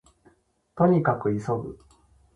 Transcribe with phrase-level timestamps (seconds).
[0.73, 1.77] 兎に角急ぐ